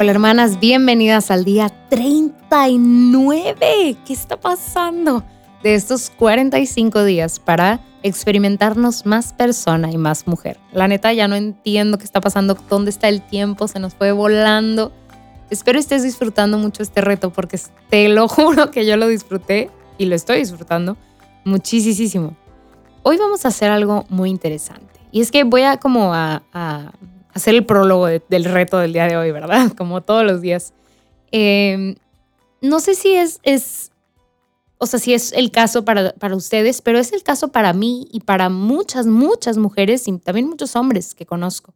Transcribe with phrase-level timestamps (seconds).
[0.00, 3.96] Hola hermanas, bienvenidas al día 39.
[4.06, 5.24] ¿Qué está pasando?
[5.64, 10.56] De estos 45 días para experimentarnos más persona y más mujer.
[10.72, 14.12] La neta ya no entiendo qué está pasando, dónde está el tiempo, se nos fue
[14.12, 14.92] volando.
[15.50, 17.58] Espero estés disfrutando mucho este reto porque
[17.90, 19.68] te lo juro que yo lo disfruté
[19.98, 20.96] y lo estoy disfrutando
[21.44, 22.36] muchísimo.
[23.02, 26.42] Hoy vamos a hacer algo muy interesante y es que voy a como a
[27.38, 29.72] hacer el prólogo del reto del día de hoy, ¿verdad?
[29.76, 30.74] Como todos los días.
[31.30, 31.94] Em,
[32.60, 33.90] no sé si es, es,
[34.78, 38.08] o sea, si es el caso para, para ustedes, pero es el caso para mí
[38.12, 41.74] y para muchas, muchas mujeres y también muchos hombres que conozco.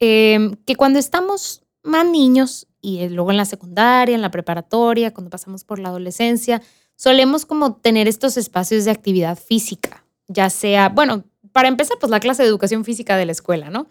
[0.00, 5.30] Em, que cuando estamos más niños y luego en la secundaria, en la preparatoria, cuando
[5.30, 6.62] pasamos por la adolescencia,
[6.96, 12.18] solemos como tener estos espacios de actividad física, ya sea, bueno, para empezar, pues la
[12.18, 13.86] clase de educación física de la escuela, ¿no?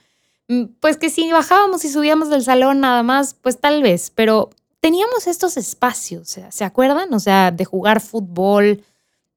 [0.49, 4.49] Mm, pues que si bajábamos y subíamos del salón nada más, pues tal vez, pero
[4.81, 7.13] teníamos estos espacios, ¿se acuerdan?
[7.13, 8.83] O sea, de jugar fútbol,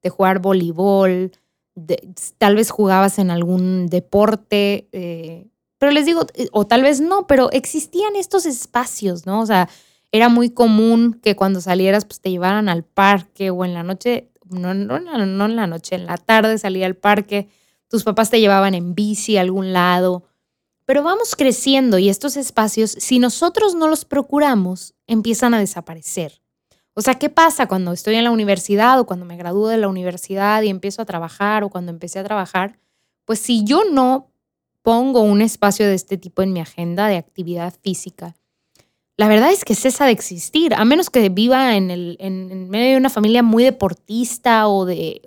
[0.03, 1.31] de jugar voleibol,
[2.37, 5.47] tal vez jugabas en algún deporte, eh,
[5.77, 9.39] pero les digo, eh, o tal vez no, pero existían estos espacios, ¿no?
[9.39, 9.69] O sea,
[10.11, 14.27] era muy común que cuando salieras, pues te llevaran al parque o en la noche,
[14.49, 17.47] no, no, no en la noche, en la tarde salía al parque,
[17.87, 20.23] tus papás te llevaban en bici a algún lado
[20.87, 26.41] pero vamos creciendo y estos espacios, si nosotros no los procuramos, empiezan a desaparecer.
[26.93, 29.89] O sea, ¿qué pasa cuando estoy en la universidad o cuando me gradúo de la
[29.89, 32.79] universidad y empiezo a trabajar o cuando empecé a trabajar?
[33.25, 34.31] Pues si yo no
[34.81, 38.37] pongo un espacio de este tipo en mi agenda de actividad física,
[39.17, 42.17] la verdad es que cesa de existir, a menos que viva en, el,
[42.69, 45.21] medio de una familia muy deportista o, de,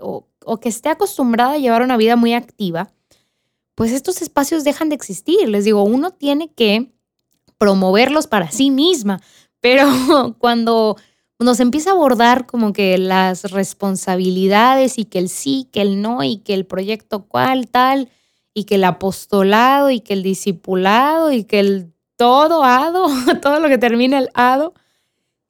[0.59, 2.91] que esté acostumbrada a llevar una vida muy activa
[3.81, 5.49] pues estos espacios dejan de existir.
[5.49, 6.93] Les digo, uno tiene que
[7.57, 9.23] promoverlos para sí misma,
[9.63, 9.87] pero
[10.39, 10.99] cuando
[11.39, 16.23] nos empieza a abordar como que las responsabilidades y que el sí, que el no
[16.23, 18.11] y que el proyecto cual, tal,
[18.53, 23.07] y que el apostolado y que el discipulado y que el todo hado,
[23.41, 24.75] todo lo que termina el hado,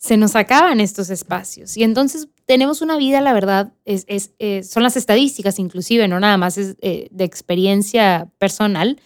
[0.01, 1.77] se nos acaban estos espacios.
[1.77, 6.57] Y entonces tenemos una vida, la verdad, eh, son las estadísticas inclusive, no nada más
[6.57, 8.99] es eh, de experiencia personal,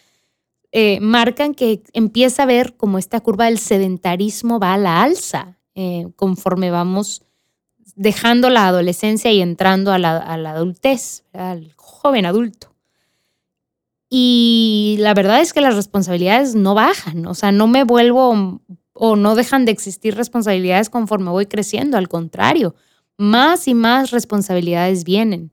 [0.71, 5.59] eh, marcan que empieza a ver como esta curva del sedentarismo va a la alza
[6.15, 7.23] conforme vamos
[7.97, 12.73] dejando la adolescencia y entrando a la, a la adultez, al joven adulto.
[14.09, 18.61] Y la verdad es que las responsabilidades no bajan, o sea, no me vuelvo
[18.95, 22.75] o no dejan de existir responsabilidades conforme voy creciendo, al contrario,
[23.19, 25.53] más y más responsabilidades vienen.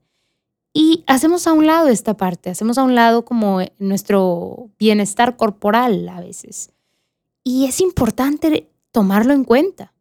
[0.72, 6.08] Y hacemos a un lado esta parte, hacemos a un lado como nuestro bienestar corporal
[6.08, 6.70] a veces.
[7.44, 9.92] Y es importante tomarlo en cuenta.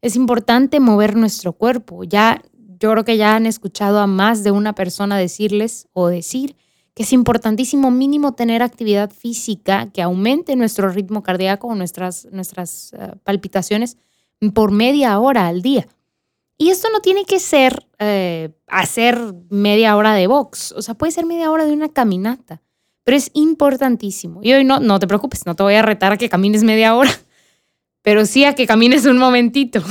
[0.00, 2.04] Es importante mover nuestro cuerpo.
[2.04, 2.42] Ya
[2.80, 6.56] yo creo que ya han escuchado a más de una persona decirles o decir
[6.98, 12.92] que es importantísimo mínimo tener actividad física que aumente nuestro ritmo cardíaco o nuestras, nuestras
[12.92, 13.98] eh, palpitaciones
[14.52, 15.86] por media hora al día.
[16.56, 19.16] Y esto no tiene que ser eh, hacer
[19.48, 22.62] media hora de box, o sea, puede ser media hora de una caminata,
[23.04, 24.40] pero es importantísimo.
[24.42, 26.96] Y hoy no, no te preocupes, no te voy a retar a que camines media
[26.96, 27.12] hora,
[28.02, 29.84] pero sí a que camines un momentito.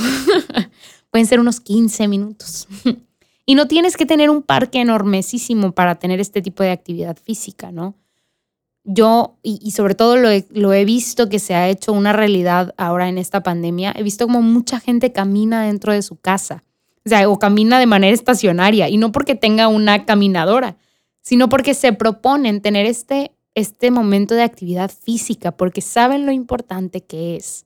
[1.10, 2.68] Pueden ser unos 15 minutos.
[3.48, 7.72] y no tienes que tener un parque enormesísimo para tener este tipo de actividad física,
[7.72, 7.94] ¿no?
[8.84, 13.16] Yo, y, sobre todo lo he visto que se ha hecho una realidad ahora en
[13.16, 16.62] esta pandemia, he visto como mucha gente camina dentro de su casa
[17.26, 20.76] o o camina de manera estacionaria y no porque tenga una caminadora,
[21.22, 27.00] sino porque se proponen tener este, este momento de actividad física, porque saben lo importante
[27.00, 27.64] que es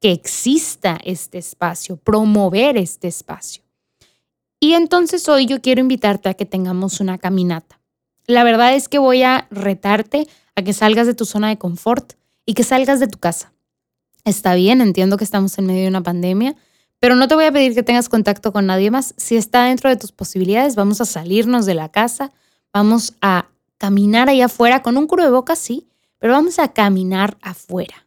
[0.00, 3.65] que exista este espacio, promover este espacio.
[4.60, 7.80] Y entonces hoy yo quiero invitarte a que tengamos una caminata.
[8.26, 12.14] La verdad es que voy a retarte a que salgas de tu zona de confort
[12.44, 13.52] y que salgas de tu casa.
[14.24, 16.56] Está bien, entiendo que estamos en medio de una pandemia,
[16.98, 19.14] pero no te voy a pedir que tengas contacto con nadie más.
[19.16, 22.32] Si está dentro de tus posibilidades, vamos a salirnos de la casa,
[22.72, 23.48] vamos a
[23.78, 25.86] caminar ahí afuera con un boca, sí,
[26.18, 28.06] pero vamos a caminar afuera.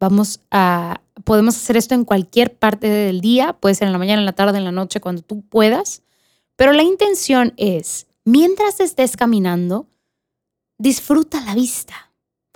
[0.00, 4.20] Vamos a, podemos hacer esto en cualquier parte del día, puede ser en la mañana,
[4.20, 6.02] en la tarde, en la noche, cuando tú puedas,
[6.56, 9.86] pero la intención es, mientras estés caminando,
[10.78, 12.12] disfruta la vista,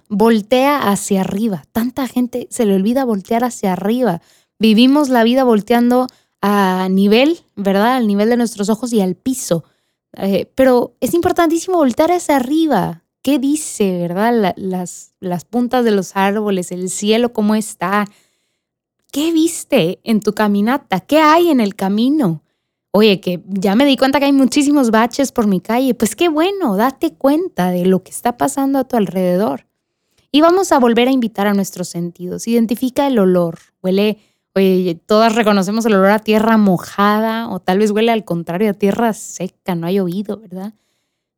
[0.08, 1.64] voltea hacia arriba.
[1.72, 4.20] Tanta gente se le olvida voltear hacia arriba
[4.58, 6.06] Vivimos la vida volteando
[6.40, 7.96] a nivel, ¿verdad?
[7.96, 9.64] Al nivel de nuestros ojos y al piso.
[10.16, 13.02] Eh, pero es importantísimo voltear hacia arriba.
[13.22, 14.54] ¿Qué dice, verdad?
[14.56, 18.06] las, las puntas de los árboles, el cielo, cómo está.
[19.16, 21.00] ¿Qué viste en tu caminata?
[21.00, 22.42] ¿Qué hay en el camino?
[22.90, 25.94] Oye, que ya me di cuenta que hay muchísimos baches por mi calle.
[25.94, 29.66] Pues qué bueno, date cuenta de lo que está pasando a tu alrededor.
[30.30, 32.46] Y vamos a volver a invitar a nuestros sentidos.
[32.46, 33.58] Identifica el olor.
[33.82, 34.18] Huele,
[34.54, 38.74] oye, todas reconocemos el olor a tierra mojada o tal vez huele al contrario a
[38.74, 40.74] tierra seca, no ha llovido, ¿verdad?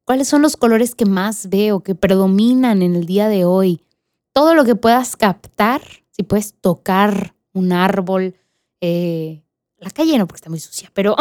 [0.03, 3.85] ¿Cuáles son los colores que más veo, que predominan en el día de hoy?
[4.33, 5.81] Todo lo que puedas captar,
[6.11, 8.37] si puedes tocar un árbol,
[8.81, 9.43] eh,
[9.79, 11.17] la calle no porque está muy sucia, pero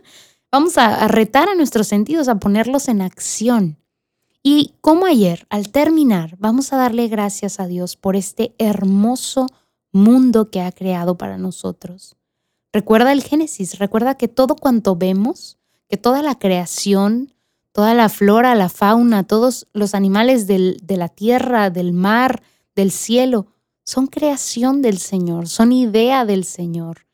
[0.52, 3.78] vamos a, retar a nuestros sentidos, a ponerlos en acción.
[4.42, 9.46] Y como ayer, al terminar, vamos a darle gracias a Dios por este hermoso
[9.92, 12.16] mundo que ha creado para nosotros.
[12.72, 17.34] Recuerda el Génesis, recuerda que todo cuanto vemos, que toda la creación,
[17.70, 22.42] toda la flora, la fauna, todos los animales de la tierra, del mar,
[22.74, 23.46] del cielo,
[23.84, 27.06] son creación del Señor, son idea del Señor.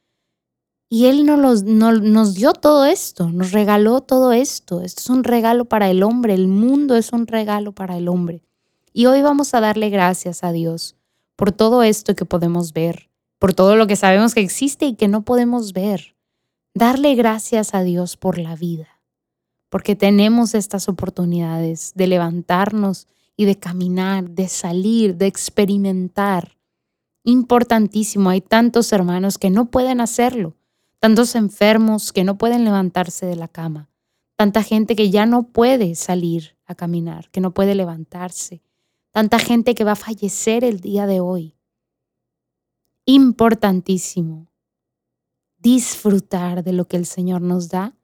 [0.90, 4.80] Y Él nos, nos, dio todo esto, nos regaló todo esto.
[4.80, 8.42] Esto es un regalo para el hombre, el mundo es un regalo para el hombre.
[8.94, 10.96] Y hoy vamos a darle gracias a Dios
[11.36, 15.08] por todo esto que podemos ver, por todo lo que sabemos que existe y que
[15.08, 16.16] no podemos ver.
[16.74, 18.88] Darle gracias a Dios por la vida,
[19.68, 23.06] porque tenemos estas oportunidades de levantarnos
[23.36, 26.57] y de caminar, de salir, de experimentar.
[27.28, 30.58] Importantísimo, hay tantos hermanos que no pueden hacerlo
[30.98, 33.88] tantos enfermos que no pueden levantarse de la cama,
[34.36, 38.62] tanta gente que ya no puede salir a caminar, que no puede levantarse,
[39.10, 41.54] tanta gente que va a fallecer el día de hoy.
[43.04, 44.48] Importantísimo
[45.58, 47.96] disfrutar de lo que el Señor nos da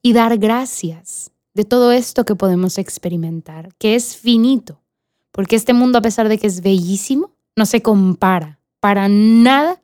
[0.00, 4.80] y dar gracias de todo esto que podemos experimentar, que es finito,
[5.32, 9.82] porque este mundo a pesar de que es bellísimo, no se compara para nada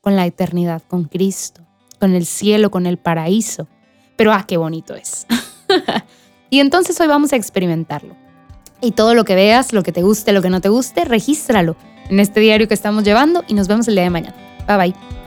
[0.00, 1.66] con la eternidad, con Cristo
[1.98, 3.68] con el cielo, con el paraíso.
[4.16, 5.26] Pero ah, qué bonito es.
[6.50, 8.16] y entonces hoy vamos a experimentarlo.
[8.80, 11.76] Y todo lo que veas, lo que te guste, lo que no te guste, regístralo
[12.08, 14.36] en este diario que estamos llevando y nos vemos el día de mañana.
[14.66, 15.25] Bye bye.